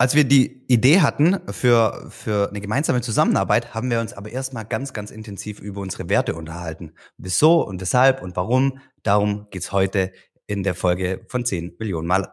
Als 0.00 0.14
wir 0.14 0.22
die 0.22 0.62
Idee 0.68 1.00
hatten 1.00 1.40
für, 1.50 2.06
für 2.08 2.50
eine 2.50 2.60
gemeinsame 2.60 3.00
Zusammenarbeit, 3.00 3.74
haben 3.74 3.90
wir 3.90 3.98
uns 3.98 4.12
aber 4.12 4.30
erstmal 4.30 4.64
ganz, 4.64 4.92
ganz 4.92 5.10
intensiv 5.10 5.58
über 5.58 5.80
unsere 5.80 6.08
Werte 6.08 6.36
unterhalten. 6.36 6.92
Wieso 7.16 7.66
und 7.66 7.80
weshalb 7.80 8.22
und 8.22 8.36
warum, 8.36 8.78
darum 9.02 9.48
geht's 9.50 9.72
heute 9.72 10.12
in 10.46 10.62
der 10.62 10.76
Folge 10.76 11.26
von 11.26 11.44
10 11.44 11.74
Millionen 11.80 12.06
mal 12.06 12.32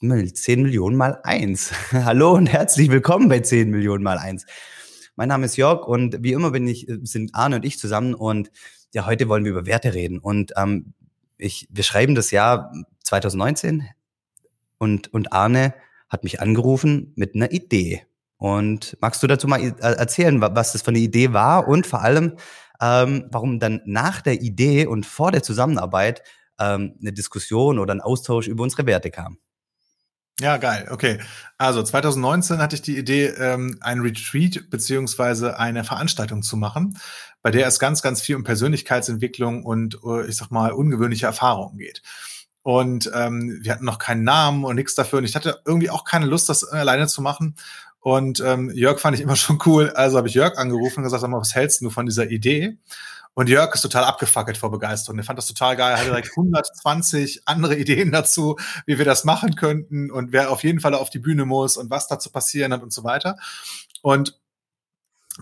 10 0.00 0.62
Millionen 0.62 0.94
mal 0.96 1.18
eins. 1.24 1.72
Hallo 1.90 2.32
und 2.32 2.46
herzlich 2.46 2.88
willkommen 2.90 3.28
bei 3.28 3.40
10 3.40 3.70
Millionen 3.70 4.04
mal 4.04 4.18
eins. 4.18 4.46
Mein 5.16 5.30
Name 5.30 5.46
ist 5.46 5.56
Jörg 5.56 5.88
und 5.88 6.22
wie 6.22 6.32
immer 6.32 6.52
bin 6.52 6.68
ich, 6.68 6.86
sind 7.02 7.34
Arne 7.34 7.56
und 7.56 7.64
ich 7.64 7.76
zusammen 7.76 8.14
und 8.14 8.52
ja, 8.92 9.04
heute 9.04 9.28
wollen 9.28 9.42
wir 9.42 9.50
über 9.50 9.66
Werte 9.66 9.94
reden 9.94 10.20
und 10.20 10.52
ähm, 10.56 10.94
ich, 11.38 11.66
wir 11.72 11.82
schreiben 11.82 12.14
das 12.14 12.30
Jahr 12.30 12.72
2019 13.02 13.84
und, 14.78 15.12
und 15.12 15.32
Arne 15.32 15.74
hat 16.08 16.24
mich 16.24 16.40
angerufen 16.40 17.12
mit 17.16 17.34
einer 17.34 17.52
Idee. 17.52 18.02
Und 18.36 18.96
magst 19.00 19.22
du 19.22 19.26
dazu 19.26 19.46
mal 19.46 19.60
äh, 19.60 19.72
erzählen, 19.80 20.40
was 20.40 20.72
das 20.72 20.82
für 20.82 20.88
eine 20.88 20.98
Idee 20.98 21.32
war 21.32 21.68
und 21.68 21.86
vor 21.86 22.02
allem, 22.02 22.36
ähm, 22.80 23.26
warum 23.30 23.60
dann 23.60 23.80
nach 23.86 24.20
der 24.20 24.42
Idee 24.42 24.86
und 24.86 25.06
vor 25.06 25.32
der 25.32 25.42
Zusammenarbeit 25.42 26.22
ähm, 26.58 26.96
eine 27.00 27.12
Diskussion 27.12 27.78
oder 27.78 27.94
ein 27.94 28.00
Austausch 28.00 28.48
über 28.48 28.62
unsere 28.64 28.86
Werte 28.86 29.10
kam? 29.10 29.38
Ja, 30.40 30.56
geil. 30.56 30.88
Okay. 30.90 31.20
Also 31.58 31.82
2019 31.82 32.58
hatte 32.58 32.74
ich 32.74 32.82
die 32.82 32.98
Idee, 32.98 33.26
ähm, 33.38 33.78
ein 33.80 34.00
Retreat 34.00 34.68
beziehungsweise 34.68 35.60
eine 35.60 35.84
Veranstaltung 35.84 36.42
zu 36.42 36.56
machen, 36.56 36.98
bei 37.40 37.52
der 37.52 37.68
es 37.68 37.78
ganz, 37.78 38.02
ganz 38.02 38.20
viel 38.20 38.34
um 38.34 38.42
Persönlichkeitsentwicklung 38.42 39.64
und, 39.64 40.00
äh, 40.04 40.26
ich 40.26 40.36
sag 40.36 40.50
mal, 40.50 40.72
ungewöhnliche 40.72 41.26
Erfahrungen 41.26 41.78
geht. 41.78 42.02
Und 42.64 43.10
ähm, 43.14 43.58
wir 43.60 43.72
hatten 43.72 43.84
noch 43.84 43.98
keinen 43.98 44.24
Namen 44.24 44.64
und 44.64 44.74
nichts 44.74 44.94
dafür. 44.94 45.18
Und 45.18 45.26
ich 45.26 45.36
hatte 45.36 45.60
irgendwie 45.66 45.90
auch 45.90 46.04
keine 46.04 46.24
Lust, 46.24 46.48
das 46.48 46.64
alleine 46.64 47.06
zu 47.06 47.20
machen. 47.20 47.56
Und 48.00 48.40
ähm, 48.40 48.70
Jörg 48.74 49.00
fand 49.00 49.14
ich 49.14 49.22
immer 49.22 49.36
schon 49.36 49.58
cool. 49.66 49.90
Also 49.90 50.16
habe 50.16 50.28
ich 50.28 50.34
Jörg 50.34 50.56
angerufen 50.56 51.00
und 51.00 51.04
gesagt, 51.04 51.20
sag 51.20 51.28
mal, 51.28 51.40
was 51.40 51.54
hältst 51.54 51.82
du 51.82 51.90
von 51.90 52.06
dieser 52.06 52.30
Idee? 52.30 52.78
Und 53.34 53.50
Jörg 53.50 53.74
ist 53.74 53.82
total 53.82 54.04
abgefackelt 54.04 54.56
vor 54.56 54.70
Begeisterung. 54.70 55.18
Er 55.18 55.24
fand 55.24 55.38
das 55.38 55.46
total 55.46 55.76
geil. 55.76 55.92
Er 55.92 55.98
hatte 55.98 56.08
direkt 56.08 56.30
120 56.36 57.42
andere 57.44 57.76
Ideen 57.76 58.10
dazu, 58.10 58.56
wie 58.86 58.96
wir 58.96 59.04
das 59.04 59.24
machen 59.24 59.56
könnten 59.56 60.10
und 60.10 60.32
wer 60.32 60.50
auf 60.50 60.64
jeden 60.64 60.80
Fall 60.80 60.94
auf 60.94 61.10
die 61.10 61.18
Bühne 61.18 61.44
muss 61.44 61.76
und 61.76 61.90
was 61.90 62.08
dazu 62.08 62.32
passieren 62.32 62.72
hat 62.72 62.82
und 62.82 62.94
so 62.94 63.04
weiter. 63.04 63.36
Und 64.00 64.40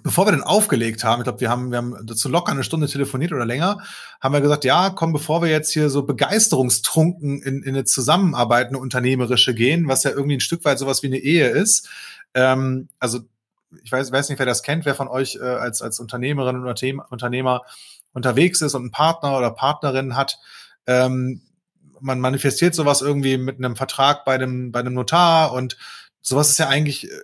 bevor 0.02 0.26
wir 0.26 0.32
dann 0.32 0.42
aufgelegt 0.42 1.04
haben, 1.04 1.20
ich 1.20 1.24
glaube, 1.24 1.40
wir 1.40 1.50
haben, 1.50 1.70
wir 1.70 1.78
haben 1.78 1.96
dazu 2.04 2.28
locker 2.28 2.52
eine 2.52 2.64
Stunde 2.64 2.88
telefoniert 2.88 3.32
oder 3.32 3.44
länger, 3.44 3.78
haben 4.20 4.32
wir 4.32 4.40
gesagt, 4.40 4.64
ja, 4.64 4.90
komm, 4.90 5.12
bevor 5.12 5.42
wir 5.42 5.50
jetzt 5.50 5.72
hier 5.72 5.90
so 5.90 6.02
begeisterungstrunken 6.04 7.42
in, 7.42 7.62
in 7.62 7.74
eine 7.74 7.84
Zusammenarbeit, 7.84 8.68
eine 8.68 8.78
unternehmerische 8.78 9.54
gehen, 9.54 9.88
was 9.88 10.04
ja 10.04 10.10
irgendwie 10.12 10.36
ein 10.36 10.40
Stück 10.40 10.64
weit 10.64 10.78
sowas 10.78 11.02
wie 11.02 11.08
eine 11.08 11.18
Ehe 11.18 11.48
ist. 11.48 11.88
Ähm, 12.34 12.88
also 12.98 13.20
ich 13.82 13.92
weiß, 13.92 14.12
weiß 14.12 14.28
nicht, 14.28 14.38
wer 14.38 14.46
das 14.46 14.62
kennt, 14.62 14.84
wer 14.86 14.94
von 14.94 15.08
euch 15.08 15.36
äh, 15.36 15.44
als, 15.44 15.82
als 15.82 16.00
Unternehmerin 16.00 16.60
oder 16.60 16.74
Unternehmer 17.10 17.62
unterwegs 18.12 18.60
ist 18.60 18.74
und 18.74 18.82
einen 18.82 18.90
Partner 18.90 19.36
oder 19.36 19.50
Partnerin 19.50 20.16
hat. 20.16 20.38
Ähm, 20.86 21.42
man 22.00 22.18
manifestiert 22.20 22.74
sowas 22.74 23.00
irgendwie 23.00 23.38
mit 23.38 23.58
einem 23.58 23.76
Vertrag 23.76 24.24
bei 24.24 24.34
einem, 24.34 24.72
bei 24.72 24.80
einem 24.80 24.94
Notar 24.94 25.52
und 25.52 25.76
sowas 26.20 26.50
ist 26.50 26.58
ja 26.58 26.68
eigentlich 26.68 27.10
äh, 27.10 27.16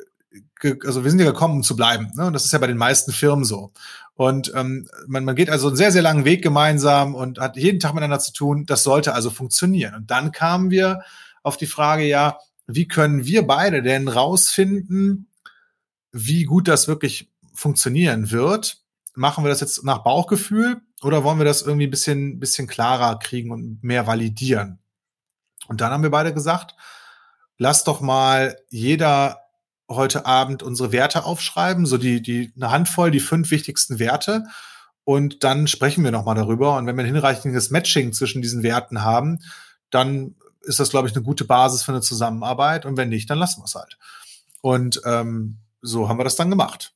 also 0.84 1.05
wir 1.05 1.11
sind 1.11 1.21
ja 1.21 1.27
gekommen, 1.27 1.57
um 1.57 1.62
zu 1.62 1.77
bleiben. 1.77 2.11
Ne? 2.15 2.27
Und 2.27 2.33
das 2.33 2.45
ist 2.45 2.53
ja 2.53 2.59
bei 2.59 2.67
den 2.67 2.77
meisten 2.77 3.12
Firmen 3.12 3.45
so. 3.45 3.73
Und 4.15 4.53
ähm, 4.55 4.89
man, 5.07 5.25
man 5.25 5.37
geht 5.37 5.51
also 5.51 5.69
einen 5.69 5.77
sehr, 5.77 5.93
sehr 5.93 6.03
langen 6.03 6.25
Weg 6.25 6.43
gemeinsam 6.43 7.15
und 7.15 7.39
hat 7.39 7.57
jeden 7.57 7.81
Tag 7.81 7.95
miteinander 7.95 8.19
zu 8.19 8.33
tun. 8.33 8.67
Das 8.67 8.83
sollte 8.83 9.15
also 9.15 9.31
funktionieren. 9.31 9.95
Und 9.95 10.11
dann 10.11 10.33
kamen 10.33 10.70
wir 10.70 11.03
auf 11.43 11.57
die 11.57 11.67
Frage, 11.67 12.05
ja, 12.05 12.39
wie 12.67 12.89
können 12.89 13.25
wir 13.25 13.47
beide 13.47 13.83
denn 13.83 14.09
rausfinden, 14.09 15.29
wie 16.12 16.45
gut 16.45 16.69
das 16.69 16.89
wirklich 16.89 17.31
funktionieren 17.55 18.31
wird? 18.31 18.83
Machen 19.15 19.45
wir 19.45 19.48
das 19.48 19.61
jetzt 19.61 19.85
nach 19.85 20.03
Bauchgefühl 20.03 20.81
oder 21.03 21.25
wollen 21.25 21.39
wir 21.39 21.45
das 21.45 21.63
irgendwie 21.63 21.87
ein 21.87 21.91
bisschen, 21.91 22.39
bisschen 22.41 22.67
klarer 22.67 23.19
kriegen 23.19 23.51
und 23.51 23.83
mehr 23.83 24.07
validieren? 24.07 24.79
Und 25.69 25.81
dann 25.81 25.92
haben 25.92 26.02
wir 26.02 26.11
beide 26.11 26.35
gesagt, 26.35 26.75
lass 27.57 27.85
doch 27.85 28.01
mal 28.01 28.57
jeder 28.69 29.48
heute 29.89 30.27
Abend 30.27 30.63
unsere 30.63 30.93
Werte 30.93 31.25
aufschreiben, 31.25 31.87
so 31.87 31.97
die, 31.97 32.21
die, 32.21 32.53
eine 32.57 32.71
Handvoll, 32.71 33.11
die 33.11 33.21
fünf 33.21 33.51
wichtigsten 33.51 33.99
Werte. 33.99 34.45
Und 35.05 35.43
dann 35.45 35.67
sprechen 35.67 36.05
wir 36.05 36.11
nochmal 36.11 36.35
darüber. 36.35 36.77
Und 36.77 36.87
wenn 36.87 36.97
wir 36.97 37.05
ein 37.05 37.15
hinreichendes 37.15 37.71
Matching 37.71 38.13
zwischen 38.13 38.43
diesen 38.43 38.63
Werten 38.63 39.03
haben, 39.03 39.39
dann 39.91 40.35
ist 40.63 40.81
das, 40.81 40.91
glaube 40.91 41.09
ich, 41.09 41.15
eine 41.15 41.25
gute 41.25 41.45
Basis 41.45 41.83
für 41.83 41.93
eine 41.93 42.03
Zusammenarbeit. 42.03 42.85
Und 42.85 42.97
wenn 42.99 43.09
nicht, 43.09 43.31
dann 43.31 43.39
lassen 43.39 43.61
wir 43.63 43.65
es 43.65 43.75
halt. 43.75 43.99
Und 44.61 45.01
ähm, 45.07 45.59
so 45.81 46.09
haben 46.09 46.19
wir 46.19 46.25
das 46.25 46.37
dann 46.37 46.51
gemacht. 46.51 46.93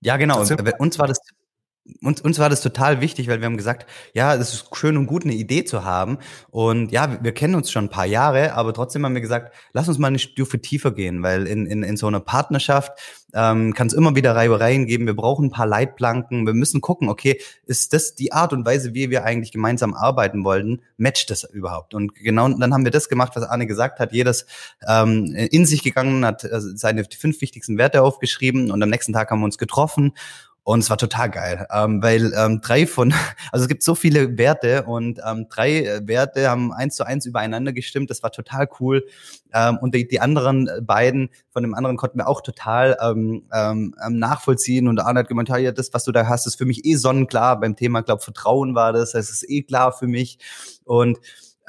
Ja, 0.00 0.16
genau. 0.16 0.38
Uns 0.78 0.98
war 0.98 1.08
das 1.08 1.18
uns, 2.02 2.20
uns 2.20 2.38
war 2.38 2.48
das 2.48 2.60
total 2.60 3.00
wichtig, 3.00 3.28
weil 3.28 3.40
wir 3.40 3.46
haben 3.46 3.56
gesagt, 3.56 3.86
ja, 4.14 4.34
es 4.34 4.52
ist 4.52 4.76
schön 4.76 4.96
und 4.96 5.06
gut, 5.06 5.24
eine 5.24 5.34
Idee 5.34 5.64
zu 5.64 5.84
haben. 5.84 6.18
Und 6.50 6.92
ja, 6.92 7.22
wir 7.22 7.32
kennen 7.32 7.54
uns 7.54 7.70
schon 7.70 7.86
ein 7.86 7.90
paar 7.90 8.06
Jahre, 8.06 8.54
aber 8.54 8.72
trotzdem 8.72 9.04
haben 9.04 9.14
wir 9.14 9.20
gesagt, 9.20 9.54
lass 9.72 9.88
uns 9.88 9.98
mal 9.98 10.08
eine 10.08 10.18
Stufe 10.18 10.60
tiefer 10.60 10.92
gehen, 10.92 11.22
weil 11.22 11.46
in, 11.46 11.66
in, 11.66 11.82
in 11.82 11.96
so 11.96 12.06
einer 12.06 12.20
Partnerschaft 12.20 12.92
ähm, 13.32 13.74
kann 13.74 13.86
es 13.86 13.92
immer 13.92 14.14
wieder 14.16 14.34
Reibereien 14.34 14.86
geben. 14.86 15.06
Wir 15.06 15.14
brauchen 15.14 15.46
ein 15.46 15.50
paar 15.50 15.66
Leitplanken. 15.66 16.46
Wir 16.46 16.54
müssen 16.54 16.80
gucken, 16.80 17.08
okay, 17.08 17.40
ist 17.66 17.92
das 17.92 18.14
die 18.14 18.32
Art 18.32 18.52
und 18.52 18.66
Weise, 18.66 18.94
wie 18.94 19.10
wir 19.10 19.24
eigentlich 19.24 19.52
gemeinsam 19.52 19.94
arbeiten 19.94 20.44
wollten? 20.44 20.82
Matcht 20.96 21.30
das 21.30 21.44
überhaupt? 21.44 21.94
Und 21.94 22.14
genau 22.14 22.48
dann 22.48 22.74
haben 22.74 22.84
wir 22.84 22.90
das 22.90 23.08
gemacht, 23.08 23.32
was 23.36 23.44
Arne 23.44 23.66
gesagt 23.66 24.00
hat. 24.00 24.12
Jedes 24.12 24.46
ähm, 24.86 25.34
in 25.34 25.66
sich 25.66 25.82
gegangen, 25.82 26.24
hat 26.24 26.44
äh, 26.44 26.60
seine 26.60 27.04
fünf 27.04 27.40
wichtigsten 27.40 27.78
Werte 27.78 28.02
aufgeschrieben 28.02 28.70
und 28.70 28.82
am 28.82 28.90
nächsten 28.90 29.12
Tag 29.12 29.30
haben 29.30 29.40
wir 29.40 29.46
uns 29.46 29.58
getroffen 29.58 30.12
und 30.62 30.80
es 30.80 30.90
war 30.90 30.98
total 30.98 31.30
geil, 31.30 31.66
ähm, 31.72 32.02
weil 32.02 32.32
ähm, 32.36 32.60
drei 32.60 32.86
von, 32.86 33.12
also 33.52 33.64
es 33.64 33.68
gibt 33.68 33.82
so 33.82 33.94
viele 33.94 34.36
Werte 34.36 34.84
und 34.84 35.18
ähm, 35.26 35.46
drei 35.48 35.84
äh, 35.84 36.06
Werte 36.06 36.50
haben 36.50 36.72
eins 36.72 36.96
zu 36.96 37.04
eins 37.04 37.24
übereinander 37.26 37.72
gestimmt. 37.72 38.10
Das 38.10 38.22
war 38.22 38.30
total 38.30 38.68
cool. 38.78 39.06
Ähm, 39.52 39.78
und 39.80 39.94
die, 39.94 40.06
die 40.06 40.20
anderen 40.20 40.68
beiden 40.82 41.30
von 41.50 41.62
dem 41.62 41.74
anderen 41.74 41.96
konnten 41.96 42.18
wir 42.18 42.28
auch 42.28 42.42
total 42.42 42.96
ähm, 43.02 43.44
ähm, 43.52 43.94
ähm 44.06 44.18
nachvollziehen. 44.18 44.86
Und 44.86 45.00
Arne 45.00 45.20
hat 45.20 45.28
gemeint, 45.28 45.48
ja, 45.48 45.72
das, 45.72 45.92
was 45.94 46.04
du 46.04 46.12
da 46.12 46.28
hast, 46.28 46.46
ist 46.46 46.56
für 46.56 46.66
mich 46.66 46.84
eh 46.84 46.94
sonnenklar. 46.94 47.58
Beim 47.58 47.74
Thema, 47.74 48.02
glaube 48.02 48.22
Vertrauen 48.22 48.74
war 48.74 48.92
das. 48.92 49.12
Das 49.12 49.30
ist 49.30 49.48
eh 49.48 49.62
klar 49.62 49.92
für 49.92 50.06
mich. 50.06 50.38
Und 50.84 51.18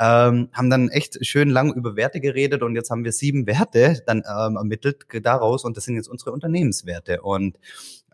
ähm, 0.02 0.50
haben 0.52 0.72
dann 0.72 0.90
echt 0.90 1.24
schön 1.24 1.50
lang 1.50 1.72
über 1.74 1.96
Werte 1.96 2.20
geredet 2.20 2.64
und 2.64 2.76
jetzt 2.76 2.90
haben 2.90 3.04
wir 3.04 3.12
sieben 3.12 3.46
Werte 3.46 4.02
dann 4.08 4.24
ähm, 4.28 4.56
ermittelt 4.56 5.06
daraus 5.22 5.64
und 5.64 5.78
das 5.78 5.84
sind 5.84 5.96
jetzt 5.96 6.08
unsere 6.08 6.32
Unternehmenswerte 6.32 7.22
und 7.22 7.60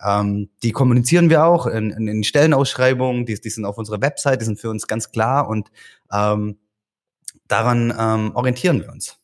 ähm, 0.05 0.49
die 0.63 0.73
kommunizieren 0.73 1.29
wir 1.29 1.45
auch 1.45 1.65
in, 1.65 1.91
in, 1.91 2.09
in 2.09 2.23
Stellenausschreibungen, 2.25 3.25
die, 3.25 3.39
die 3.39 3.49
sind 3.49 3.63
auf 3.63 3.77
unserer 3.77 4.01
Website, 4.01 4.41
die 4.41 4.45
sind 4.45 4.59
für 4.59 4.69
uns 4.69 4.85
ganz 4.85 5.11
klar 5.11 5.47
und 5.47 5.71
ähm, 6.11 6.57
daran 7.47 7.93
ähm, 7.97 8.35
orientieren 8.35 8.81
wir 8.81 8.91
uns. 8.91 9.17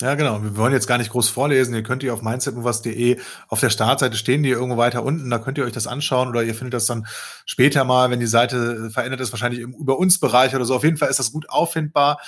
Ja, 0.00 0.14
genau. 0.14 0.42
Wir 0.42 0.56
wollen 0.56 0.72
jetzt 0.72 0.86
gar 0.86 0.96
nicht 0.96 1.10
groß 1.10 1.28
vorlesen. 1.28 1.74
Ihr 1.74 1.82
könnt 1.82 2.02
ihr 2.02 2.14
auf 2.14 2.22
mindsetmovers.de 2.22 3.20
auf 3.48 3.60
der 3.60 3.68
Startseite 3.68 4.16
stehen, 4.16 4.42
die 4.42 4.48
irgendwo 4.48 4.78
weiter 4.78 5.02
unten. 5.04 5.28
Da 5.28 5.38
könnt 5.38 5.58
ihr 5.58 5.64
euch 5.64 5.74
das 5.74 5.86
anschauen 5.86 6.28
oder 6.28 6.42
ihr 6.42 6.54
findet 6.54 6.72
das 6.72 6.86
dann 6.86 7.06
später 7.44 7.84
mal, 7.84 8.10
wenn 8.10 8.18
die 8.18 8.26
Seite 8.26 8.90
verändert 8.90 9.20
ist, 9.20 9.32
wahrscheinlich 9.32 9.60
im 9.60 9.74
Über 9.74 9.98
uns 9.98 10.18
Bereich 10.18 10.54
oder 10.54 10.64
so. 10.64 10.74
Auf 10.74 10.84
jeden 10.84 10.96
Fall 10.96 11.10
ist 11.10 11.18
das 11.18 11.32
gut 11.32 11.50
auffindbar. 11.50 12.18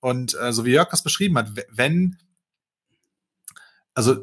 Und 0.00 0.36
äh, 0.40 0.52
so 0.52 0.64
wie 0.64 0.72
Jörg 0.72 0.88
das 0.88 1.04
beschrieben 1.04 1.38
hat, 1.38 1.48
wenn, 1.70 2.18
also 3.94 4.16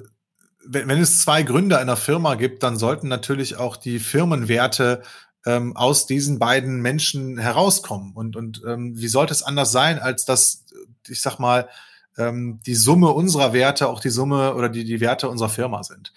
wenn, 0.66 0.90
wenn 0.90 1.00
es 1.00 1.22
zwei 1.22 1.44
Gründer 1.44 1.80
einer 1.80 1.96
Firma 1.96 2.36
gibt, 2.36 2.64
dann 2.64 2.78
sollten 2.78 3.08
natürlich 3.08 3.56
auch 3.56 3.78
die 3.78 4.00
Firmenwerte 4.00 5.04
ähm, 5.46 5.74
aus 5.78 6.06
diesen 6.06 6.38
beiden 6.38 6.81
Menschen 6.81 7.38
herauskommen. 7.38 8.12
Und, 8.14 8.36
und 8.36 8.62
ähm, 8.68 8.98
wie 8.98 9.08
sollte 9.08 9.31
es 9.31 9.42
anders 9.42 9.72
sein, 9.72 10.00
als 10.00 10.26
dass, 10.26 10.66
ich 11.08 11.22
sag 11.22 11.40
mal, 11.40 11.70
ähm, 12.19 12.59
die 12.66 12.75
Summe 12.75 13.09
unserer 13.09 13.53
Werte 13.53 13.88
auch 13.88 14.02
die 14.02 14.09
Summe 14.09 14.53
oder 14.53 14.69
die, 14.69 14.83
die 14.83 15.00
Werte 15.00 15.30
unserer 15.30 15.50
Firma 15.50 15.81
sind. 15.83 16.13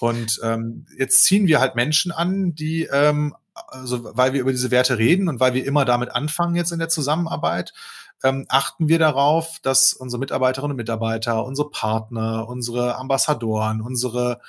Und 0.00 0.40
ähm, 0.42 0.86
jetzt 0.98 1.24
ziehen 1.24 1.46
wir 1.46 1.60
halt 1.60 1.76
Menschen 1.76 2.10
an, 2.10 2.54
die, 2.54 2.88
ähm, 2.90 3.36
also 3.68 4.16
weil 4.16 4.32
wir 4.32 4.40
über 4.40 4.50
diese 4.50 4.72
Werte 4.72 4.98
reden 4.98 5.28
und 5.28 5.38
weil 5.38 5.54
wir 5.54 5.64
immer 5.64 5.84
damit 5.84 6.10
anfangen 6.10 6.56
jetzt 6.56 6.72
in 6.72 6.80
der 6.80 6.88
Zusammenarbeit, 6.88 7.72
ähm, 8.24 8.46
achten 8.48 8.88
wir 8.88 8.98
darauf, 8.98 9.58
dass 9.62 9.92
unsere 9.92 10.18
Mitarbeiterinnen 10.18 10.72
und 10.72 10.76
Mitarbeiter, 10.76 11.44
unsere 11.44 11.70
Partner, 11.70 12.48
unsere 12.48 12.96
Ambassadoren, 12.96 13.80
unsere 13.80 14.40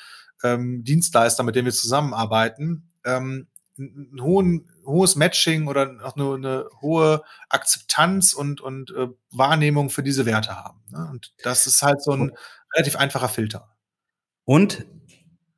ähm, 0.44 0.84
Dienstleister, 0.84 1.44
mit 1.44 1.56
denen 1.56 1.66
wir 1.66 1.74
zusammenarbeiten, 1.74 2.90
ähm, 3.06 3.48
einen 3.78 4.22
hohen 4.22 4.70
hohes 4.86 5.16
Matching 5.16 5.68
oder 5.68 5.98
auch 6.04 6.16
nur 6.16 6.36
eine 6.36 6.68
hohe 6.82 7.24
Akzeptanz 7.50 8.34
und, 8.34 8.62
und 8.62 8.92
äh, 8.92 9.08
Wahrnehmung 9.32 9.90
für 9.90 10.04
diese 10.04 10.26
Werte 10.26 10.56
haben. 10.56 10.82
Ne? 10.92 11.08
Und 11.12 11.34
das 11.44 11.68
ist 11.68 11.82
halt 11.82 12.02
so 12.02 12.12
ein 12.12 12.32
relativ 12.76 12.96
einfacher 12.96 13.30
Filter. 13.30 13.76
Und 14.46 14.86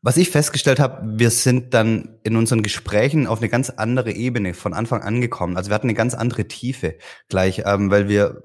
was 0.01 0.17
ich 0.17 0.29
festgestellt 0.29 0.79
habe, 0.79 1.17
wir 1.17 1.31
sind 1.31 1.73
dann 1.73 2.19
in 2.23 2.35
unseren 2.35 2.62
Gesprächen 2.62 3.25
auf 3.25 3.39
eine 3.39 3.50
ganz 3.50 3.71
andere 3.71 4.12
Ebene 4.12 4.53
von 4.53 4.73
Anfang 4.73 5.01
an 5.01 5.19
gekommen. 5.19 5.57
Also 5.57 5.71
wir 5.71 5.75
hatten 5.75 5.88
eine 5.88 5.95
ganz 5.95 6.13
andere 6.13 6.47
Tiefe 6.47 6.97
gleich, 7.27 7.63
ähm, 7.65 7.89
weil 7.89 8.07
wir 8.07 8.44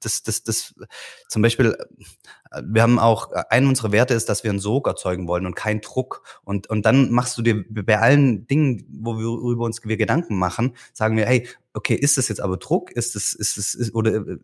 das, 0.00 0.22
das, 0.22 0.42
das 0.42 0.74
zum 1.28 1.42
Beispiel 1.42 1.76
wir 2.62 2.82
haben 2.82 2.98
auch, 2.98 3.30
ein 3.48 3.66
unserer 3.66 3.92
Werte 3.92 4.14
ist, 4.14 4.28
dass 4.28 4.42
wir 4.42 4.50
einen 4.50 4.58
Sog 4.58 4.86
erzeugen 4.86 5.28
wollen 5.28 5.46
und 5.46 5.54
keinen 5.54 5.80
Druck. 5.80 6.22
Und, 6.44 6.68
und 6.68 6.84
dann 6.84 7.10
machst 7.10 7.38
du 7.38 7.42
dir 7.42 7.64
bei 7.68 7.98
allen 7.98 8.46
Dingen, 8.46 8.84
wo 9.00 9.18
wir 9.18 9.52
über 9.52 9.64
uns 9.64 9.80
wir 9.84 9.96
Gedanken 9.96 10.36
machen, 10.38 10.74
sagen 10.92 11.16
wir, 11.16 11.26
hey, 11.26 11.46
okay, 11.72 11.94
ist 11.94 12.18
das 12.18 12.28
jetzt 12.28 12.40
aber 12.40 12.56
Druck? 12.56 12.90
Ist 12.90 13.14
das, 13.14 13.32
ist 13.32 13.56
das, 13.56 13.74
ist, 13.74 13.94
oder 13.94 14.14
äh, 14.14 14.38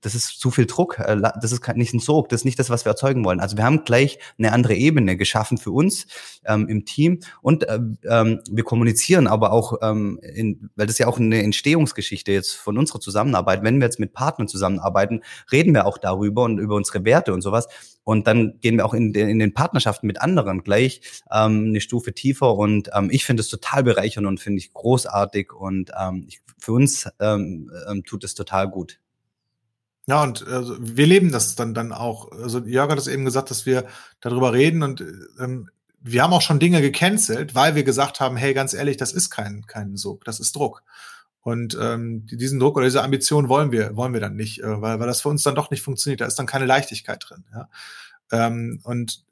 das 0.00 0.14
ist 0.14 0.38
zu 0.38 0.50
viel 0.50 0.66
Druck? 0.66 0.98
Äh, 0.98 1.20
das 1.40 1.52
ist 1.52 1.66
nicht 1.74 1.92
ein 1.92 2.00
Sog, 2.00 2.28
das 2.28 2.42
ist 2.42 2.44
nicht 2.44 2.58
das, 2.58 2.70
was 2.70 2.84
wir 2.84 2.90
erzeugen 2.90 3.24
wollen. 3.24 3.40
Also 3.40 3.56
wir 3.56 3.64
haben 3.64 3.84
gleich 3.84 4.18
eine 4.38 4.52
andere 4.52 4.74
Ebene 4.74 5.16
geschaffen 5.16 5.58
für 5.58 5.72
uns 5.72 6.06
ähm, 6.44 6.68
im 6.68 6.84
Team 6.84 7.20
und 7.40 7.68
äh, 7.68 7.80
ähm, 8.04 8.40
wir 8.50 8.64
kommunizieren 8.64 9.26
aber 9.26 9.52
auch, 9.52 9.78
ähm, 9.82 10.20
in, 10.22 10.70
weil 10.76 10.86
das 10.86 10.98
ja 10.98 11.08
auch 11.08 11.18
eine 11.18 11.42
Entstehungsgeschichte 11.42 12.32
jetzt 12.32 12.52
von 12.52 12.78
unserer 12.78 13.00
Zusammenarbeit. 13.00 13.62
Wenn 13.62 13.78
wir 13.80 13.86
jetzt 13.86 14.00
mit 14.00 14.12
Partnern 14.12 14.48
zusammenarbeiten, 14.48 15.22
reden 15.50 15.74
wir 15.74 15.86
auch 15.86 15.98
darüber 15.98 16.44
und 16.44 16.58
über 16.58 16.76
unsere 16.76 17.04
Werte 17.04 17.32
und 17.32 17.42
sowas. 17.42 17.66
Und 18.04 18.26
dann 18.26 18.58
gehen 18.60 18.76
wir 18.76 18.84
auch 18.84 18.94
in 18.94 19.12
den, 19.12 19.28
in 19.28 19.38
den 19.38 19.54
Partnerschaften 19.54 20.06
mit 20.06 20.20
anderen 20.20 20.64
gleich 20.64 21.02
ähm, 21.30 21.66
eine 21.68 21.80
Stufe 21.80 22.12
tiefer. 22.12 22.54
Und 22.54 22.90
ähm, 22.94 23.10
ich 23.10 23.24
finde 23.24 23.42
es 23.42 23.48
total 23.48 23.84
bereichernd 23.84 24.26
und 24.26 24.40
finde 24.40 24.58
ich 24.58 24.72
großartig. 24.72 25.52
Und 25.52 25.92
ähm, 25.98 26.24
ich, 26.26 26.40
für 26.58 26.72
uns 26.72 27.08
ähm, 27.20 27.70
ähm, 27.88 28.04
tut 28.04 28.24
es 28.24 28.34
total 28.34 28.68
gut. 28.68 28.98
Ja, 30.06 30.22
und 30.24 30.46
also, 30.48 30.76
wir 30.80 31.06
leben 31.06 31.30
das 31.30 31.54
dann, 31.54 31.74
dann 31.74 31.92
auch. 31.92 32.32
Also 32.32 32.58
Jörg 32.60 32.90
hat 32.90 32.98
es 32.98 33.06
eben 33.06 33.24
gesagt, 33.24 33.50
dass 33.50 33.66
wir 33.66 33.86
darüber 34.20 34.52
reden 34.52 34.82
und 34.82 35.04
ähm, 35.40 35.68
wir 36.00 36.24
haben 36.24 36.32
auch 36.32 36.42
schon 36.42 36.58
Dinge 36.58 36.80
gecancelt, 36.80 37.54
weil 37.54 37.76
wir 37.76 37.84
gesagt 37.84 38.18
haben, 38.18 38.36
hey, 38.36 38.54
ganz 38.54 38.74
ehrlich, 38.74 38.96
das 38.96 39.12
ist 39.12 39.30
kein, 39.30 39.64
kein 39.68 39.96
Sog, 39.96 40.24
das 40.24 40.40
ist 40.40 40.56
Druck. 40.56 40.82
Und 41.42 41.76
ähm, 41.80 42.24
diesen 42.26 42.60
Druck 42.60 42.76
oder 42.76 42.86
diese 42.86 43.02
Ambition 43.02 43.48
wollen 43.48 43.72
wir, 43.72 43.96
wollen 43.96 44.12
wir 44.12 44.20
dann 44.20 44.36
nicht, 44.36 44.60
äh, 44.60 44.80
weil, 44.80 45.00
weil 45.00 45.06
das 45.06 45.22
für 45.22 45.28
uns 45.28 45.42
dann 45.42 45.56
doch 45.56 45.70
nicht 45.70 45.82
funktioniert. 45.82 46.20
Da 46.20 46.26
ist 46.26 46.38
dann 46.38 46.46
keine 46.46 46.66
Leichtigkeit 46.66 47.24
drin. 47.28 47.44
Ja? 47.52 47.68
Ähm, 48.30 48.80
und 48.84 49.24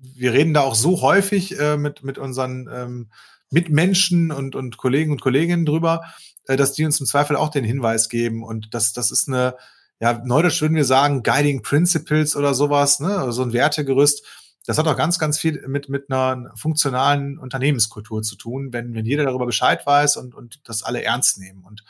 wir 0.00 0.34
reden 0.34 0.52
da 0.52 0.60
auch 0.60 0.74
so 0.74 1.00
häufig 1.00 1.58
äh, 1.58 1.78
mit, 1.78 2.04
mit 2.04 2.18
unseren 2.18 2.68
ähm, 2.70 3.08
Mitmenschen 3.50 4.30
und, 4.30 4.54
und 4.54 4.76
Kollegen 4.76 5.12
und 5.12 5.22
Kolleginnen 5.22 5.64
drüber, 5.64 6.02
äh, 6.46 6.56
dass 6.56 6.72
die 6.72 6.84
uns 6.84 7.00
im 7.00 7.06
Zweifel 7.06 7.36
auch 7.36 7.48
den 7.48 7.64
Hinweis 7.64 8.10
geben. 8.10 8.44
Und 8.44 8.74
das, 8.74 8.92
das 8.92 9.10
ist 9.10 9.28
eine, 9.28 9.56
ja, 10.00 10.20
neudeutsch 10.24 10.60
würden 10.60 10.76
wir 10.76 10.84
sagen, 10.84 11.22
Guiding 11.22 11.62
Principles 11.62 12.36
oder 12.36 12.52
sowas, 12.52 13.00
ne? 13.00 13.32
So 13.32 13.42
ein 13.42 13.54
Wertegerüst 13.54 14.22
das 14.66 14.78
hat 14.78 14.86
auch 14.86 14.96
ganz, 14.96 15.18
ganz 15.18 15.38
viel 15.38 15.66
mit, 15.68 15.88
mit 15.88 16.10
einer 16.10 16.52
funktionalen 16.56 17.38
Unternehmenskultur 17.38 18.22
zu 18.22 18.36
tun, 18.36 18.72
wenn, 18.72 18.94
wenn 18.94 19.04
jeder 19.04 19.24
darüber 19.24 19.46
Bescheid 19.46 19.84
weiß 19.84 20.16
und, 20.16 20.34
und 20.34 20.60
das 20.64 20.82
alle 20.82 21.02
ernst 21.02 21.38
nehmen. 21.38 21.64
Und 21.64 21.84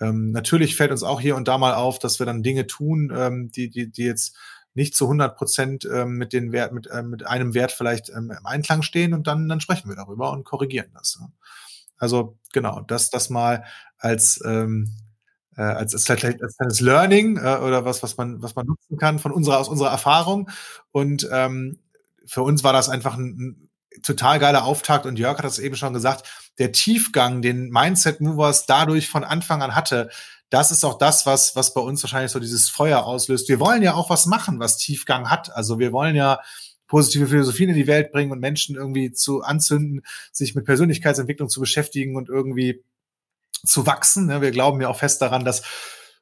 ähm, 0.00 0.30
natürlich 0.30 0.76
fällt 0.76 0.92
uns 0.92 1.02
auch 1.02 1.20
hier 1.20 1.36
und 1.36 1.48
da 1.48 1.58
mal 1.58 1.74
auf, 1.74 1.98
dass 1.98 2.18
wir 2.18 2.26
dann 2.26 2.42
Dinge 2.42 2.66
tun, 2.66 3.12
ähm, 3.14 3.50
die, 3.50 3.70
die, 3.70 3.90
die 3.90 4.04
jetzt 4.04 4.36
nicht 4.74 4.94
zu 4.94 5.04
100 5.04 5.36
Prozent 5.36 5.84
ähm, 5.84 6.16
mit 6.16 6.32
den 6.32 6.52
Wert, 6.52 6.72
mit, 6.72 6.86
äh, 6.86 7.02
mit 7.02 7.26
einem 7.26 7.54
Wert 7.54 7.72
vielleicht 7.72 8.08
ähm, 8.08 8.30
im 8.30 8.46
Einklang 8.46 8.82
stehen 8.82 9.14
und 9.14 9.26
dann, 9.26 9.48
dann 9.48 9.60
sprechen 9.60 9.88
wir 9.88 9.96
darüber 9.96 10.30
und 10.32 10.44
korrigieren 10.44 10.90
das. 10.94 11.18
Ne? 11.20 11.30
Also 11.98 12.38
genau, 12.52 12.80
das, 12.80 13.10
das 13.10 13.30
mal 13.30 13.64
als, 13.98 14.40
ähm, 14.44 14.92
äh, 15.56 15.62
als, 15.62 15.94
als, 15.94 16.24
als, 16.24 16.58
als 16.58 16.80
Learning 16.80 17.36
äh, 17.36 17.58
oder 17.58 17.84
was, 17.84 18.02
was 18.02 18.16
man, 18.16 18.40
was 18.42 18.56
man 18.56 18.66
nutzen 18.66 18.96
kann 18.96 19.18
von 19.18 19.32
unserer, 19.32 19.58
aus 19.58 19.68
unserer 19.68 19.90
Erfahrung. 19.90 20.50
Und 20.90 21.28
ähm, 21.30 21.78
für 22.26 22.42
uns 22.42 22.64
war 22.64 22.72
das 22.72 22.88
einfach 22.88 23.16
ein, 23.16 23.68
ein 23.94 24.02
total 24.02 24.38
geiler 24.38 24.64
Auftakt 24.64 25.06
und 25.06 25.18
Jörg 25.18 25.38
hat 25.38 25.44
das 25.44 25.58
eben 25.58 25.76
schon 25.76 25.92
gesagt, 25.92 26.28
der 26.58 26.72
Tiefgang, 26.72 27.42
den 27.42 27.68
Mindset 27.68 28.20
Movers 28.20 28.66
dadurch 28.66 29.08
von 29.08 29.24
Anfang 29.24 29.62
an 29.62 29.74
hatte, 29.74 30.10
das 30.50 30.70
ist 30.70 30.84
auch 30.84 30.98
das, 30.98 31.24
was, 31.24 31.56
was 31.56 31.72
bei 31.72 31.80
uns 31.80 32.02
wahrscheinlich 32.02 32.30
so 32.30 32.38
dieses 32.38 32.68
Feuer 32.68 33.04
auslöst. 33.04 33.48
Wir 33.48 33.58
wollen 33.58 33.82
ja 33.82 33.94
auch 33.94 34.10
was 34.10 34.26
machen, 34.26 34.60
was 34.60 34.76
Tiefgang 34.76 35.30
hat. 35.30 35.50
Also 35.54 35.78
wir 35.78 35.92
wollen 35.92 36.14
ja 36.14 36.40
positive 36.88 37.26
Philosophien 37.26 37.70
in 37.70 37.76
die 37.76 37.86
Welt 37.86 38.12
bringen 38.12 38.32
und 38.32 38.38
Menschen 38.38 38.76
irgendwie 38.76 39.12
zu 39.12 39.40
anzünden, 39.40 40.02
sich 40.30 40.54
mit 40.54 40.66
Persönlichkeitsentwicklung 40.66 41.48
zu 41.48 41.58
beschäftigen 41.58 42.16
und 42.16 42.28
irgendwie 42.28 42.84
zu 43.64 43.86
wachsen. 43.86 44.28
Wir 44.42 44.50
glauben 44.50 44.78
ja 44.82 44.88
auch 44.88 44.98
fest 44.98 45.22
daran, 45.22 45.46
dass 45.46 45.62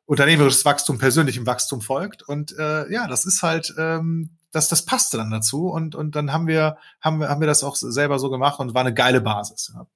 unternehmerisches 0.07 0.65
Wachstum 0.65 0.99
persönlichem 0.99 1.45
Wachstum 1.47 1.81
folgt. 1.81 2.23
Und 2.23 2.57
äh, 2.57 2.89
ja, 2.93 3.09
das 3.09 3.25
ist 3.25 3.43
halt 3.43 3.75
ähm, 3.79 4.39
das, 4.53 4.69
das 4.69 4.85
passte 4.85 5.17
dann 5.17 5.31
dazu 5.31 5.69
und, 5.69 5.95
und 5.95 6.17
dann 6.17 6.33
haben 6.33 6.47
wir, 6.47 6.77
haben 7.01 7.21
wir, 7.21 7.29
haben 7.29 7.41
wir 7.41 7.47
das 7.47 7.65
auch 7.65 7.77
selber 7.77 8.19
so 8.19 8.31
gemacht 8.31 8.59
und 8.61 8.75
war 8.75 8.83
eine 8.83 8.95
geile 8.95 9.21
Basis. 9.21 9.73
Ja. 9.75 9.87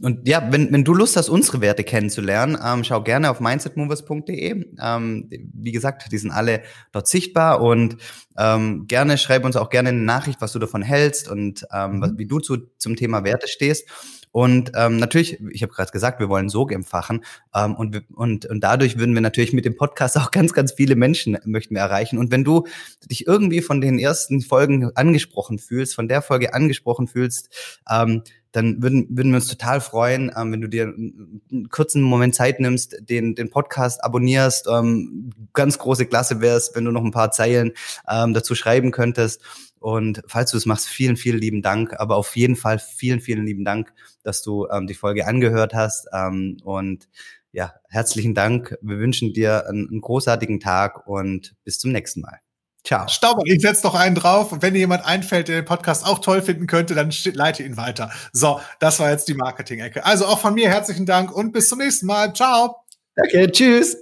Und 0.00 0.28
ja, 0.28 0.46
wenn, 0.50 0.72
wenn 0.72 0.84
du 0.84 0.94
Lust 0.94 1.16
hast, 1.16 1.28
unsere 1.28 1.60
Werte 1.60 1.84
kennenzulernen, 1.84 2.58
ähm, 2.64 2.84
schau 2.84 3.02
gerne 3.02 3.30
auf 3.30 3.40
mindsetmovers.de. 3.40 4.66
Ähm, 4.80 5.30
wie 5.30 5.72
gesagt, 5.72 6.10
die 6.10 6.18
sind 6.18 6.30
alle 6.30 6.62
dort 6.92 7.08
sichtbar 7.08 7.60
und 7.60 7.96
ähm, 8.36 8.86
gerne 8.86 9.18
schreib 9.18 9.44
uns 9.44 9.56
auch 9.56 9.70
gerne 9.70 9.90
eine 9.90 10.02
Nachricht, 10.02 10.40
was 10.40 10.52
du 10.52 10.58
davon 10.58 10.82
hältst 10.82 11.28
und 11.28 11.66
ähm, 11.72 11.98
mhm. 11.98 12.18
wie 12.18 12.26
du 12.26 12.40
zu, 12.40 12.58
zum 12.78 12.96
Thema 12.96 13.24
Werte 13.24 13.48
stehst. 13.48 13.88
Und 14.32 14.72
ähm, 14.74 14.96
natürlich, 14.96 15.38
ich 15.50 15.62
habe 15.62 15.72
gerade 15.72 15.92
gesagt, 15.92 16.18
wir 16.18 16.28
wollen 16.28 16.48
Sog 16.48 16.72
empfachen 16.72 17.22
ähm, 17.54 17.74
und, 17.74 18.02
und, 18.14 18.46
und 18.46 18.60
dadurch 18.60 18.98
würden 18.98 19.14
wir 19.14 19.20
natürlich 19.20 19.52
mit 19.52 19.66
dem 19.66 19.76
Podcast 19.76 20.16
auch 20.18 20.30
ganz, 20.30 20.54
ganz 20.54 20.72
viele 20.72 20.96
Menschen 20.96 21.38
möchten 21.44 21.74
wir 21.74 21.82
erreichen. 21.82 22.18
Und 22.18 22.30
wenn 22.30 22.42
du 22.42 22.66
dich 23.10 23.26
irgendwie 23.26 23.60
von 23.60 23.80
den 23.80 23.98
ersten 23.98 24.40
Folgen 24.40 24.90
angesprochen 24.96 25.58
fühlst, 25.58 25.94
von 25.94 26.08
der 26.08 26.22
Folge 26.22 26.54
angesprochen 26.54 27.06
fühlst, 27.06 27.50
ähm, 27.90 28.22
dann 28.52 28.82
würden, 28.82 29.06
würden 29.10 29.32
wir 29.32 29.36
uns 29.36 29.48
total 29.48 29.80
freuen, 29.80 30.30
ähm, 30.36 30.52
wenn 30.52 30.60
du 30.60 30.68
dir 30.68 30.84
einen 30.84 31.68
kurzen 31.70 32.02
Moment 32.02 32.34
Zeit 32.34 32.60
nimmst, 32.60 32.96
den, 33.00 33.34
den 33.34 33.50
Podcast 33.50 34.04
abonnierst. 34.04 34.68
Ähm, 34.70 35.30
ganz 35.54 35.78
große 35.78 36.06
Klasse 36.06 36.40
wär's, 36.40 36.72
wenn 36.74 36.84
du 36.84 36.90
noch 36.90 37.04
ein 37.04 37.10
paar 37.12 37.30
Zeilen 37.30 37.72
ähm, 38.08 38.34
dazu 38.34 38.54
schreiben 38.54 38.90
könntest. 38.90 39.42
Und 39.82 40.22
falls 40.26 40.52
du 40.52 40.56
es 40.56 40.66
machst, 40.66 40.88
vielen, 40.88 41.16
vielen 41.16 41.38
lieben 41.38 41.62
Dank. 41.62 41.98
Aber 41.98 42.16
auf 42.16 42.36
jeden 42.36 42.56
Fall 42.56 42.78
vielen, 42.78 43.20
vielen 43.20 43.44
lieben 43.44 43.64
Dank, 43.64 43.92
dass 44.22 44.42
du 44.42 44.68
ähm, 44.68 44.86
die 44.86 44.94
Folge 44.94 45.26
angehört 45.26 45.74
hast. 45.74 46.06
Ähm, 46.14 46.58
und 46.64 47.08
ja, 47.52 47.74
herzlichen 47.88 48.34
Dank. 48.34 48.76
Wir 48.80 48.98
wünschen 48.98 49.32
dir 49.32 49.66
einen, 49.68 49.88
einen 49.88 50.00
großartigen 50.00 50.60
Tag 50.60 51.06
und 51.06 51.54
bis 51.64 51.78
zum 51.78 51.92
nächsten 51.92 52.20
Mal. 52.20 52.38
Ciao. 52.84 53.06
Stauber, 53.08 53.42
ich 53.44 53.60
setze 53.60 53.86
noch 53.86 53.94
einen 53.94 54.14
drauf. 54.14 54.52
Und 54.52 54.62
wenn 54.62 54.74
dir 54.74 54.80
jemand 54.80 55.04
einfällt, 55.04 55.48
der 55.48 55.60
den 55.60 55.64
Podcast 55.64 56.04
auch 56.06 56.18
toll 56.18 56.42
finden 56.42 56.66
könnte, 56.66 56.94
dann 56.94 57.12
leite 57.34 57.62
ihn 57.62 57.76
weiter. 57.76 58.10
So, 58.32 58.60
das 58.80 58.98
war 58.98 59.10
jetzt 59.10 59.28
die 59.28 59.34
Marketing-Ecke. 59.34 60.04
Also 60.04 60.26
auch 60.26 60.40
von 60.40 60.54
mir 60.54 60.68
herzlichen 60.68 61.06
Dank 61.06 61.32
und 61.32 61.52
bis 61.52 61.68
zum 61.68 61.78
nächsten 61.78 62.06
Mal. 62.06 62.32
Ciao. 62.32 62.76
Okay, 63.16 63.48
tschüss. 63.50 63.96